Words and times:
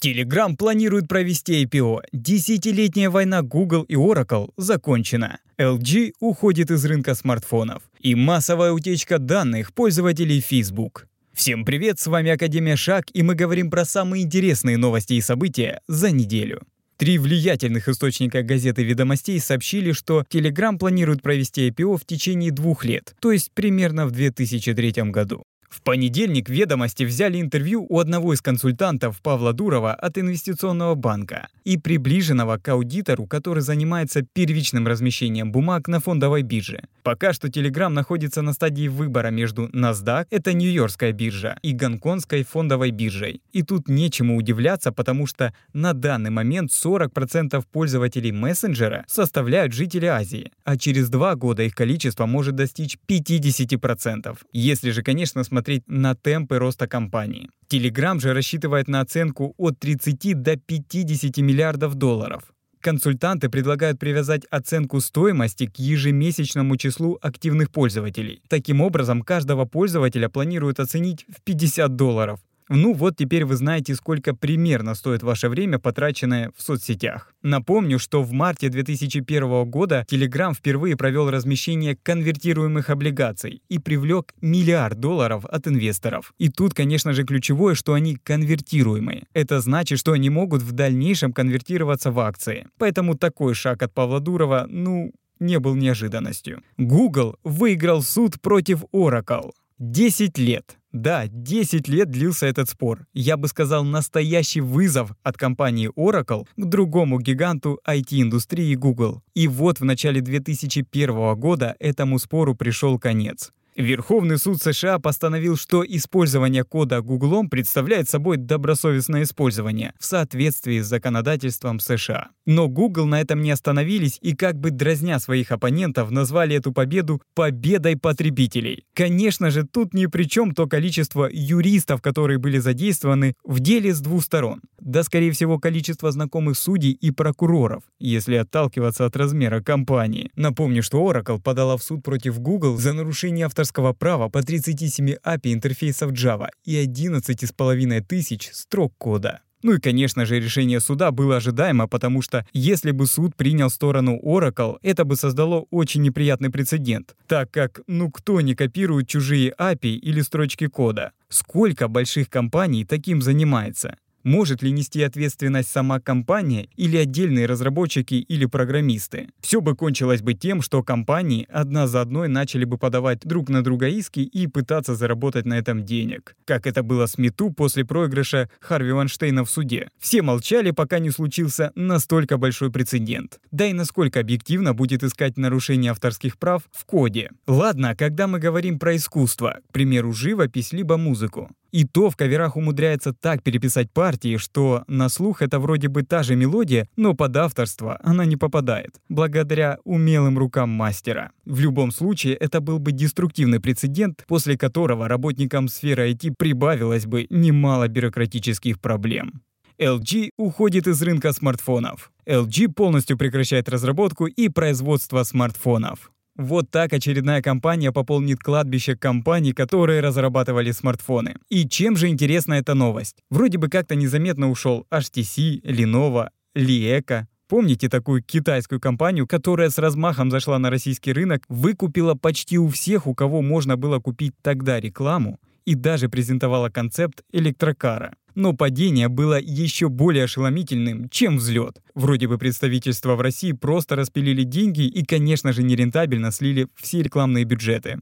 Telegram 0.00 0.56
планирует 0.56 1.08
провести 1.08 1.64
IPO. 1.64 2.02
Десятилетняя 2.12 3.10
война 3.10 3.42
Google 3.42 3.82
и 3.82 3.94
Oracle 3.94 4.50
закончена. 4.56 5.40
LG 5.58 6.12
уходит 6.20 6.70
из 6.70 6.84
рынка 6.84 7.16
смартфонов. 7.16 7.82
И 7.98 8.14
массовая 8.14 8.70
утечка 8.70 9.18
данных 9.18 9.74
пользователей 9.74 10.40
Facebook. 10.40 11.08
Всем 11.34 11.64
привет, 11.64 11.98
с 11.98 12.06
вами 12.06 12.30
Академия 12.30 12.76
Шаг, 12.76 13.06
и 13.12 13.24
мы 13.24 13.34
говорим 13.34 13.70
про 13.70 13.84
самые 13.84 14.22
интересные 14.22 14.76
новости 14.76 15.14
и 15.14 15.20
события 15.20 15.80
за 15.88 16.12
неделю. 16.12 16.62
Три 16.96 17.18
влиятельных 17.18 17.88
источника 17.88 18.42
газеты 18.42 18.84
«Ведомостей» 18.84 19.40
сообщили, 19.40 19.90
что 19.90 20.24
Telegram 20.30 20.78
планирует 20.78 21.22
провести 21.22 21.68
IPO 21.70 21.96
в 21.96 22.04
течение 22.04 22.52
двух 22.52 22.84
лет, 22.84 23.16
то 23.20 23.32
есть 23.32 23.50
примерно 23.52 24.06
в 24.06 24.12
2003 24.12 25.10
году. 25.10 25.42
В 25.68 25.82
понедельник 25.82 26.48
ведомости 26.48 27.02
взяли 27.02 27.40
интервью 27.40 27.86
у 27.88 27.98
одного 27.98 28.32
из 28.32 28.40
консультантов 28.40 29.20
Павла 29.20 29.52
Дурова 29.52 29.92
от 29.92 30.16
инвестиционного 30.16 30.94
банка 30.94 31.48
и 31.64 31.76
приближенного 31.76 32.56
к 32.56 32.68
аудитору, 32.68 33.26
который 33.26 33.62
занимается 33.62 34.22
первичным 34.22 34.86
размещением 34.86 35.52
бумаг 35.52 35.86
на 35.86 36.00
фондовой 36.00 36.42
бирже. 36.42 36.84
Пока 37.02 37.32
что 37.32 37.48
Telegram 37.48 37.88
находится 37.88 38.42
на 38.42 38.52
стадии 38.52 38.88
выбора 38.88 39.28
между 39.28 39.68
NASDAQ, 39.68 40.26
это 40.30 40.52
Нью-Йоркская 40.54 41.12
биржа, 41.12 41.58
и 41.62 41.72
Гонконгской 41.72 42.44
фондовой 42.44 42.90
биржей. 42.90 43.42
И 43.52 43.62
тут 43.62 43.88
нечему 43.88 44.36
удивляться, 44.36 44.90
потому 44.90 45.26
что 45.26 45.52
на 45.74 45.92
данный 45.92 46.30
момент 46.30 46.70
40% 46.70 47.62
пользователей 47.70 48.32
мессенджера 48.32 49.04
составляют 49.06 49.72
жители 49.74 50.06
Азии, 50.06 50.52
а 50.64 50.76
через 50.78 51.10
два 51.10 51.34
года 51.34 51.62
их 51.62 51.74
количество 51.74 52.26
может 52.26 52.54
достичь 52.54 52.96
50%. 53.06 54.36
Если 54.52 54.90
же, 54.90 55.02
конечно, 55.02 55.44
смотреть 55.44 55.57
смотреть 55.58 55.82
на 55.88 56.14
темпы 56.14 56.58
роста 56.58 56.86
компании. 56.86 57.48
Telegram 57.68 58.20
же 58.20 58.32
рассчитывает 58.32 58.88
на 58.88 59.00
оценку 59.00 59.54
от 59.58 59.78
30 59.80 60.40
до 60.40 60.56
50 60.56 61.38
миллиардов 61.38 61.94
долларов. 61.94 62.42
Консультанты 62.80 63.48
предлагают 63.48 63.98
привязать 63.98 64.44
оценку 64.50 65.00
стоимости 65.00 65.66
к 65.66 65.76
ежемесячному 65.80 66.76
числу 66.76 67.18
активных 67.20 67.72
пользователей. 67.72 68.40
Таким 68.48 68.80
образом, 68.80 69.22
каждого 69.22 69.64
пользователя 69.64 70.28
планируют 70.28 70.78
оценить 70.78 71.26
в 71.28 71.42
50 71.42 71.96
долларов. 71.96 72.38
Ну 72.68 72.92
вот 72.92 73.16
теперь 73.16 73.44
вы 73.44 73.56
знаете, 73.56 73.94
сколько 73.94 74.34
примерно 74.34 74.94
стоит 74.94 75.22
ваше 75.22 75.48
время, 75.48 75.78
потраченное 75.78 76.52
в 76.56 76.62
соцсетях. 76.62 77.32
Напомню, 77.42 77.98
что 77.98 78.22
в 78.22 78.32
марте 78.32 78.68
2001 78.68 79.64
года 79.70 80.04
Telegram 80.10 80.54
впервые 80.54 80.96
провел 80.96 81.30
размещение 81.30 81.96
конвертируемых 81.96 82.90
облигаций 82.90 83.62
и 83.68 83.78
привлек 83.78 84.34
миллиард 84.40 85.00
долларов 85.00 85.44
от 85.44 85.66
инвесторов. 85.66 86.34
И 86.38 86.48
тут, 86.48 86.74
конечно 86.74 87.12
же, 87.12 87.24
ключевое, 87.24 87.74
что 87.74 87.94
они 87.94 88.16
конвертируемые. 88.16 89.26
Это 89.32 89.60
значит, 89.60 89.98
что 89.98 90.12
они 90.12 90.30
могут 90.30 90.62
в 90.62 90.72
дальнейшем 90.72 91.32
конвертироваться 91.32 92.10
в 92.10 92.20
акции. 92.20 92.66
Поэтому 92.78 93.16
такой 93.16 93.54
шаг 93.54 93.82
от 93.82 93.94
Павла 93.94 94.20
Дурова, 94.20 94.66
ну, 94.68 95.12
не 95.40 95.58
был 95.58 95.74
неожиданностью. 95.74 96.62
Google 96.76 97.36
выиграл 97.44 98.02
суд 98.02 98.40
против 98.40 98.84
Oracle. 98.92 99.52
10 99.78 100.38
лет. 100.38 100.76
Да, 100.92 101.26
10 101.28 101.86
лет 101.88 102.10
длился 102.10 102.46
этот 102.46 102.68
спор. 102.70 103.06
Я 103.12 103.36
бы 103.36 103.48
сказал, 103.48 103.84
настоящий 103.84 104.62
вызов 104.62 105.12
от 105.22 105.36
компании 105.36 105.90
Oracle 105.96 106.46
к 106.56 106.64
другому 106.64 107.20
гиганту 107.20 107.78
IT-индустрии 107.86 108.74
Google. 108.74 109.22
И 109.34 109.48
вот 109.48 109.80
в 109.80 109.84
начале 109.84 110.22
2001 110.22 111.34
года 111.38 111.76
этому 111.78 112.18
спору 112.18 112.54
пришел 112.54 112.98
конец. 112.98 113.52
Верховный 113.78 114.38
суд 114.38 114.60
США 114.60 114.98
постановил, 114.98 115.56
что 115.56 115.84
использование 115.86 116.64
кода 116.64 117.00
Гуглом 117.00 117.48
представляет 117.48 118.08
собой 118.08 118.36
добросовестное 118.36 119.22
использование 119.22 119.92
в 120.00 120.04
соответствии 120.04 120.80
с 120.80 120.88
законодательством 120.88 121.78
США. 121.78 122.30
Но 122.44 122.66
Google 122.66 123.06
на 123.06 123.20
этом 123.20 123.40
не 123.40 123.52
остановились 123.52 124.18
и 124.20 124.34
как 124.34 124.58
бы 124.58 124.72
дразня 124.72 125.20
своих 125.20 125.52
оппонентов 125.52 126.10
назвали 126.10 126.56
эту 126.56 126.72
победу 126.72 127.22
победой 127.36 127.96
потребителей. 127.96 128.84
Конечно 128.94 129.50
же, 129.50 129.62
тут 129.62 129.94
ни 129.94 130.06
при 130.06 130.24
чем 130.24 130.54
то 130.54 130.66
количество 130.66 131.28
юристов, 131.30 132.02
которые 132.02 132.38
были 132.38 132.58
задействованы 132.58 133.34
в 133.44 133.60
деле 133.60 133.94
с 133.94 134.00
двух 134.00 134.24
сторон. 134.24 134.60
Да, 134.80 135.04
скорее 135.04 135.30
всего, 135.30 135.60
количество 135.60 136.10
знакомых 136.10 136.58
судей 136.58 136.92
и 136.92 137.12
прокуроров, 137.12 137.84
если 138.00 138.34
отталкиваться 138.36 139.04
от 139.04 139.14
размера 139.16 139.60
компании. 139.60 140.32
Напомню, 140.34 140.82
что 140.82 141.08
Oracle 141.08 141.40
подала 141.40 141.76
в 141.76 141.82
суд 141.84 142.02
против 142.02 142.40
Google 142.40 142.76
за 142.76 142.92
нарушение 142.92 143.46
авторского 143.46 143.67
авторского 143.68 143.92
права 143.92 144.28
по 144.28 144.42
37 144.42 145.16
API 145.24 145.52
интерфейсов 145.52 146.12
Java 146.12 146.48
и 146.64 146.76
11,5 146.76 148.00
тысяч 148.02 148.50
строк 148.52 148.94
кода. 148.98 149.40
Ну 149.62 149.74
и, 149.74 149.80
конечно 149.80 150.24
же, 150.24 150.40
решение 150.40 150.80
суда 150.80 151.10
было 151.10 151.36
ожидаемо, 151.36 151.88
потому 151.88 152.22
что 152.22 152.46
если 152.54 152.92
бы 152.92 153.06
суд 153.06 153.34
принял 153.36 153.70
сторону 153.70 154.18
Oracle, 154.22 154.76
это 154.82 155.04
бы 155.04 155.16
создало 155.16 155.66
очень 155.70 156.02
неприятный 156.02 156.50
прецедент, 156.50 157.16
так 157.26 157.50
как 157.50 157.80
ну 157.88 158.10
кто 158.10 158.40
не 158.40 158.54
копирует 158.54 159.08
чужие 159.08 159.52
API 159.58 159.96
или 159.96 160.22
строчки 160.22 160.68
кода? 160.68 161.10
Сколько 161.28 161.88
больших 161.88 162.30
компаний 162.30 162.84
таким 162.84 163.20
занимается? 163.20 163.96
Может 164.24 164.62
ли 164.62 164.70
нести 164.70 165.02
ответственность 165.02 165.70
сама 165.70 166.00
компания 166.00 166.68
или 166.76 166.96
отдельные 166.96 167.46
разработчики 167.46 168.14
или 168.14 168.46
программисты? 168.46 169.28
Все 169.40 169.60
бы 169.60 169.76
кончилось 169.76 170.22
бы 170.22 170.34
тем, 170.34 170.60
что 170.60 170.82
компании 170.82 171.46
одна 171.50 171.86
за 171.86 172.00
одной 172.00 172.28
начали 172.28 172.64
бы 172.64 172.78
подавать 172.78 173.20
друг 173.20 173.48
на 173.48 173.62
друга 173.62 173.88
иски 173.88 174.20
и 174.20 174.46
пытаться 174.46 174.94
заработать 174.94 175.46
на 175.46 175.54
этом 175.54 175.84
денег. 175.84 176.34
Как 176.44 176.66
это 176.66 176.82
было 176.82 177.06
с 177.06 177.16
Мету 177.18 177.50
после 177.52 177.84
проигрыша 177.84 178.50
Харви 178.60 178.92
Ванштейна 178.92 179.44
в 179.44 179.50
суде. 179.50 179.90
Все 179.98 180.22
молчали, 180.22 180.72
пока 180.72 180.98
не 180.98 181.10
случился 181.10 181.72
настолько 181.74 182.38
большой 182.38 182.70
прецедент. 182.70 183.40
Да 183.50 183.66
и 183.66 183.72
насколько 183.72 184.20
объективно 184.20 184.74
будет 184.74 185.04
искать 185.04 185.36
нарушение 185.36 185.92
авторских 185.92 186.38
прав 186.38 186.62
в 186.72 186.84
коде. 186.84 187.30
Ладно, 187.46 187.94
когда 187.96 188.26
мы 188.26 188.38
говорим 188.38 188.78
про 188.78 188.96
искусство, 188.96 189.60
к 189.68 189.72
примеру, 189.72 190.12
живопись 190.12 190.72
либо 190.72 190.96
музыку. 190.96 191.50
И 191.70 191.84
то 191.84 192.10
в 192.10 192.16
каверах 192.16 192.56
умудряется 192.56 193.12
так 193.12 193.42
переписать 193.42 193.90
партии, 193.92 194.36
что 194.36 194.84
на 194.86 195.08
слух 195.08 195.42
это 195.42 195.58
вроде 195.58 195.88
бы 195.88 196.02
та 196.02 196.22
же 196.22 196.34
мелодия, 196.34 196.88
но 196.96 197.14
под 197.14 197.36
авторство 197.36 197.98
она 198.02 198.24
не 198.24 198.36
попадает, 198.36 199.00
благодаря 199.08 199.78
умелым 199.84 200.38
рукам 200.38 200.70
мастера. 200.70 201.32
В 201.44 201.60
любом 201.60 201.90
случае, 201.90 202.34
это 202.34 202.60
был 202.60 202.78
бы 202.78 202.92
деструктивный 202.92 203.60
прецедент, 203.60 204.24
после 204.26 204.56
которого 204.56 205.08
работникам 205.08 205.68
сферы 205.68 206.10
IT 206.12 206.34
прибавилось 206.38 207.06
бы 207.06 207.26
немало 207.30 207.88
бюрократических 207.88 208.80
проблем. 208.80 209.42
LG 209.78 210.30
уходит 210.36 210.88
из 210.88 211.00
рынка 211.02 211.32
смартфонов. 211.32 212.10
LG 212.26 212.72
полностью 212.72 213.16
прекращает 213.16 213.68
разработку 213.68 214.26
и 214.26 214.48
производство 214.48 215.22
смартфонов. 215.22 216.10
Вот 216.38 216.70
так 216.70 216.92
очередная 216.92 217.42
компания 217.42 217.90
пополнит 217.90 218.38
кладбище 218.38 218.94
компаний, 218.94 219.52
которые 219.52 220.00
разрабатывали 220.00 220.70
смартфоны. 220.70 221.34
И 221.48 221.68
чем 221.68 221.96
же 221.96 222.06
интересна 222.06 222.54
эта 222.54 222.74
новость? 222.74 223.16
Вроде 223.28 223.58
бы 223.58 223.68
как-то 223.68 223.96
незаметно 223.96 224.48
ушел 224.48 224.86
HTC, 224.92 225.62
Lenovo, 225.62 226.28
Lieka, 226.56 227.26
Помните 227.48 227.88
такую 227.88 228.22
китайскую 228.22 228.78
компанию, 228.78 229.26
которая 229.26 229.70
с 229.70 229.78
размахом 229.78 230.30
зашла 230.30 230.58
на 230.58 230.68
российский 230.68 231.14
рынок, 231.14 231.44
выкупила 231.48 232.14
почти 232.14 232.58
у 232.58 232.68
всех, 232.68 233.06
у 233.06 233.14
кого 233.14 233.40
можно 233.40 233.78
было 233.78 234.00
купить 234.00 234.34
тогда 234.42 234.78
рекламу, 234.78 235.40
и 235.64 235.74
даже 235.74 236.10
презентовала 236.10 236.68
концепт 236.68 237.22
электрокара. 237.32 238.14
Но 238.38 238.52
падение 238.52 239.08
было 239.08 239.40
еще 239.40 239.88
более 239.88 240.22
ошеломительным, 240.22 241.08
чем 241.08 241.38
взлет. 241.38 241.82
Вроде 241.96 242.28
бы 242.28 242.38
представительства 242.38 243.16
в 243.16 243.20
России 243.20 243.50
просто 243.50 243.96
распилили 243.96 244.44
деньги 244.44 244.82
и, 244.82 245.04
конечно 245.04 245.52
же, 245.52 245.64
нерентабельно 245.64 246.30
слили 246.30 246.68
все 246.76 247.02
рекламные 247.02 247.42
бюджеты. 247.42 247.98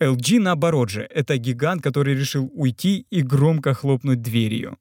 LG 0.00 0.40
наоборот 0.40 0.90
же, 0.90 1.02
это 1.02 1.38
гигант, 1.38 1.84
который 1.84 2.16
решил 2.16 2.50
уйти 2.52 3.06
и 3.10 3.22
громко 3.22 3.74
хлопнуть 3.74 4.22
дверью. 4.22 4.76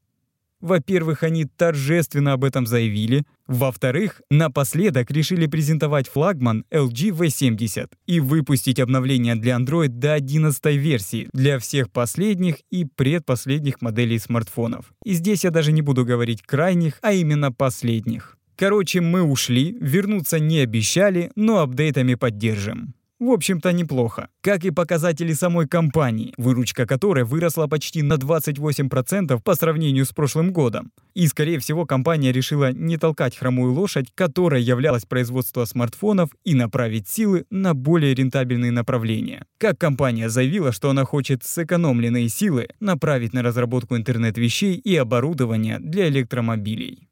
Во-первых, 0.61 1.23
они 1.23 1.45
торжественно 1.45 2.33
об 2.33 2.43
этом 2.43 2.65
заявили. 2.65 3.23
Во-вторых, 3.45 4.21
напоследок 4.31 5.11
решили 5.11 5.45
презентовать 5.45 6.07
флагман 6.07 6.65
LG 6.71 7.09
V70 7.11 7.91
и 8.07 8.19
выпустить 8.19 8.79
обновление 8.79 9.35
для 9.35 9.57
Android 9.57 9.89
до 9.89 10.13
11 10.13 10.65
версии 10.77 11.29
для 11.33 11.59
всех 11.59 11.91
последних 11.91 12.61
и 12.71 12.85
предпоследних 12.85 13.81
моделей 13.81 14.17
смартфонов. 14.17 14.91
И 15.03 15.13
здесь 15.13 15.43
я 15.43 15.51
даже 15.51 15.71
не 15.71 15.81
буду 15.83 16.03
говорить 16.05 16.41
крайних, 16.41 16.97
а 17.01 17.13
именно 17.13 17.51
последних. 17.51 18.37
Короче, 18.57 19.01
мы 19.01 19.21
ушли, 19.21 19.77
вернуться 19.79 20.39
не 20.39 20.59
обещали, 20.59 21.31
но 21.35 21.59
апдейтами 21.59 22.15
поддержим. 22.15 22.94
В 23.17 23.31
общем-то, 23.31 23.71
неплохо. 23.71 24.27
Как 24.41 24.65
и 24.65 24.71
показатели 24.71 25.31
самой 25.31 25.69
компании, 25.69 26.33
выручка 26.35 26.85
которой 26.85 27.23
выросла 27.23 27.67
почти 27.67 28.01
на 28.01 28.15
28% 28.15 29.41
по 29.41 29.55
сравнению 29.55 30.05
с 30.05 30.11
прошлым 30.11 30.51
годом. 30.51 30.91
И, 31.13 31.25
скорее 31.27 31.59
всего, 31.59 31.85
компания 31.85 32.33
решила 32.33 32.73
не 32.73 32.97
толкать 32.97 33.37
хромую 33.37 33.71
лошадь, 33.71 34.07
которая 34.15 34.59
являлась 34.59 35.05
производство 35.05 35.63
смартфонов, 35.63 36.29
и 36.43 36.55
направить 36.55 37.07
силы 37.07 37.45
на 37.49 37.73
более 37.73 38.13
рентабельные 38.13 38.71
направления. 38.71 39.45
Как 39.59 39.77
компания 39.77 40.27
заявила, 40.27 40.73
что 40.73 40.89
она 40.89 41.05
хочет 41.05 41.45
сэкономленные 41.45 42.27
силы 42.27 42.67
направить 42.81 43.31
на 43.31 43.43
разработку 43.43 43.95
интернет-вещей 43.95 44.75
и 44.75 44.93
оборудования 44.97 45.79
для 45.79 46.09
электромобилей. 46.09 47.07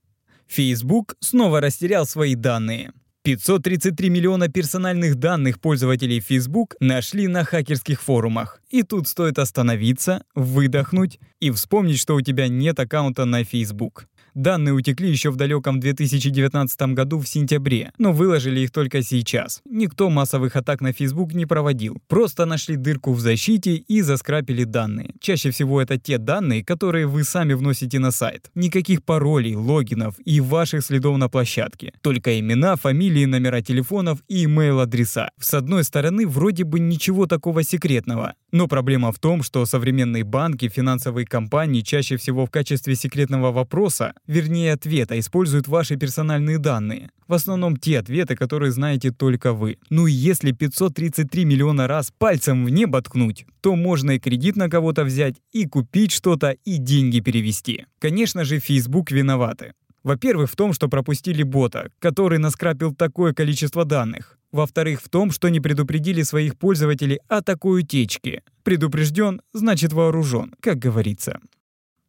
Facebook 0.47 1.15
снова 1.21 1.61
растерял 1.61 2.05
свои 2.05 2.35
данные. 2.35 2.91
533 3.23 4.09
миллиона 4.09 4.49
персональных 4.49 5.15
данных 5.15 5.61
пользователей 5.61 6.19
Facebook 6.19 6.75
нашли 6.81 7.27
на 7.27 7.45
хакерских 7.45 8.01
форумах. 8.01 8.61
И 8.69 8.83
тут 8.83 9.07
стоит 9.07 9.39
остановиться, 9.39 10.25
выдохнуть 10.35 11.19
и 11.39 11.49
вспомнить, 11.51 11.99
что 11.99 12.15
у 12.15 12.21
тебя 12.21 12.49
нет 12.49 12.77
аккаунта 12.81 13.23
на 13.23 13.45
Facebook. 13.45 14.07
Данные 14.35 14.73
утекли 14.73 15.09
еще 15.09 15.29
в 15.29 15.35
далеком 15.35 15.79
2019 15.79 16.81
году 16.93 17.19
в 17.19 17.27
сентябре, 17.27 17.91
но 17.99 18.11
выложили 18.11 18.61
их 18.61 18.71
только 18.71 19.03
сейчас. 19.03 19.61
Никто 19.69 20.09
массовых 20.09 20.55
атак 20.55 20.81
на 20.81 20.91
Facebook 20.91 21.33
не 21.33 21.45
проводил. 21.45 22.01
Просто 22.07 22.45
нашли 22.45 22.75
дырку 22.75 23.13
в 23.13 23.19
защите 23.19 23.75
и 23.75 24.01
заскрапили 24.01 24.63
данные. 24.63 25.13
Чаще 25.19 25.51
всего 25.51 25.81
это 25.81 25.99
те 25.99 26.17
данные, 26.17 26.65
которые 26.65 27.05
вы 27.05 27.23
сами 27.23 27.53
вносите 27.53 27.99
на 27.99 28.09
сайт. 28.09 28.49
Никаких 28.55 29.03
паролей, 29.03 29.55
логинов 29.55 30.15
и 30.25 30.41
ваших 30.41 30.83
следов 30.83 31.17
на 31.17 31.29
площадке. 31.29 31.93
Только 32.01 32.39
имена, 32.39 32.75
фамилии, 32.75 33.25
номера 33.25 33.61
телефонов 33.61 34.23
и 34.27 34.45
email-адреса. 34.45 35.29
С 35.39 35.53
одной 35.53 35.83
стороны, 35.83 36.27
вроде 36.27 36.63
бы 36.63 36.79
ничего 36.79 37.27
такого 37.27 37.61
секретного. 37.61 38.33
Но 38.51 38.67
проблема 38.67 39.11
в 39.11 39.19
том, 39.19 39.43
что 39.43 39.65
современные 39.65 40.23
банки, 40.23 40.67
финансовые 40.69 41.27
компании 41.27 41.81
чаще 41.81 42.17
всего 42.17 42.45
в 42.45 42.51
качестве 42.51 42.95
секретного 42.95 43.51
вопроса 43.51 44.13
вернее 44.27 44.73
ответа, 44.73 45.19
используют 45.19 45.67
ваши 45.67 45.95
персональные 45.95 46.57
данные. 46.57 47.09
В 47.27 47.33
основном 47.33 47.77
те 47.77 47.99
ответы, 47.99 48.35
которые 48.35 48.71
знаете 48.71 49.11
только 49.11 49.53
вы. 49.53 49.77
Ну 49.89 50.07
и 50.07 50.11
если 50.11 50.51
533 50.51 51.45
миллиона 51.45 51.87
раз 51.87 52.11
пальцем 52.17 52.65
в 52.65 52.69
небо 52.69 53.01
ткнуть, 53.01 53.45
то 53.61 53.75
можно 53.75 54.11
и 54.11 54.19
кредит 54.19 54.55
на 54.55 54.69
кого-то 54.69 55.03
взять, 55.03 55.35
и 55.51 55.65
купить 55.65 56.11
что-то, 56.11 56.51
и 56.51 56.77
деньги 56.77 57.19
перевести. 57.19 57.85
Конечно 57.99 58.43
же, 58.43 58.59
Facebook 58.59 59.11
виноваты. 59.11 59.73
Во-первых, 60.03 60.51
в 60.51 60.55
том, 60.55 60.73
что 60.73 60.89
пропустили 60.89 61.43
бота, 61.43 61.89
который 61.99 62.37
наскрапил 62.37 62.93
такое 62.93 63.33
количество 63.33 63.85
данных. 63.85 64.37
Во-вторых, 64.51 65.01
в 65.01 65.09
том, 65.09 65.31
что 65.31 65.49
не 65.49 65.59
предупредили 65.59 66.21
своих 66.21 66.57
пользователей 66.57 67.19
о 67.27 67.41
такой 67.41 67.81
утечке. 67.81 68.43
Предупрежден, 68.63 69.41
значит 69.53 69.93
вооружен, 69.93 70.53
как 70.59 70.77
говорится. 70.77 71.39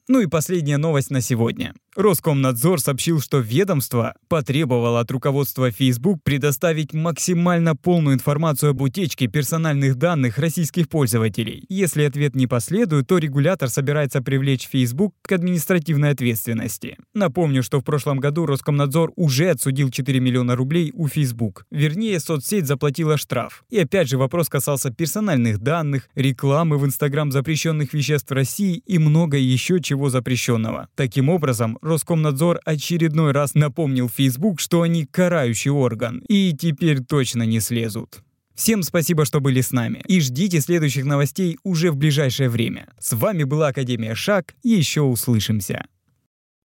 Ну 0.08 0.20
и 0.20 0.26
последняя 0.26 0.76
новость 0.76 1.10
на 1.10 1.22
сегодня. 1.22 1.72
Роскомнадзор 1.96 2.80
сообщил, 2.80 3.20
что 3.20 3.38
ведомство 3.38 4.14
потребовало 4.28 5.00
от 5.00 5.10
руководства 5.12 5.70
Facebook 5.70 6.20
предоставить 6.24 6.92
максимально 6.92 7.76
полную 7.76 8.16
информацию 8.16 8.70
об 8.70 8.82
утечке 8.82 9.28
персональных 9.28 9.94
данных 9.96 10.38
российских 10.38 10.88
пользователей. 10.88 11.64
Если 11.68 12.02
ответ 12.02 12.34
не 12.34 12.48
последует, 12.48 13.06
то 13.06 13.18
регулятор 13.18 13.68
собирается 13.68 14.22
привлечь 14.22 14.68
Facebook 14.68 15.14
к 15.22 15.32
административной 15.32 16.10
ответственности. 16.10 16.98
Напомню, 17.14 17.62
что 17.62 17.80
в 17.80 17.84
прошлом 17.84 18.18
году 18.18 18.46
Роскомнадзор 18.46 19.12
уже 19.14 19.50
отсудил 19.50 19.90
4 19.90 20.18
миллиона 20.18 20.56
рублей 20.56 20.90
у 20.94 21.06
Facebook. 21.06 21.64
Вернее, 21.70 22.18
соцсеть 22.18 22.66
заплатила 22.66 23.16
штраф. 23.16 23.64
И 23.70 23.78
опять 23.78 24.08
же 24.08 24.18
вопрос 24.18 24.48
касался 24.48 24.90
персональных 24.90 25.60
данных, 25.60 26.08
рекламы 26.16 26.76
в 26.76 26.86
Instagram 26.86 27.30
запрещенных 27.30 27.94
веществ 27.94 28.30
в 28.30 28.34
России 28.34 28.82
и 28.84 28.98
много 28.98 29.36
еще 29.36 29.80
чего 29.80 30.10
запрещенного. 30.10 30.88
Таким 30.96 31.28
образом, 31.28 31.78
Роскомнадзор 31.84 32.60
очередной 32.64 33.32
раз 33.32 33.54
напомнил 33.54 34.08
Facebook, 34.08 34.58
что 34.58 34.80
они 34.80 35.04
карающий 35.04 35.70
орган, 35.70 36.22
и 36.28 36.54
теперь 36.58 37.04
точно 37.04 37.42
не 37.42 37.60
слезут. 37.60 38.22
Всем 38.54 38.82
спасибо, 38.82 39.26
что 39.26 39.40
были 39.40 39.60
с 39.60 39.70
нами. 39.70 40.02
И 40.06 40.20
ждите 40.20 40.60
следующих 40.60 41.04
новостей 41.04 41.58
уже 41.62 41.90
в 41.90 41.96
ближайшее 41.96 42.48
время. 42.48 42.88
С 42.98 43.12
вами 43.12 43.44
была 43.44 43.68
Академия 43.68 44.14
Шаг. 44.14 44.54
Еще 44.62 45.02
услышимся. 45.02 45.84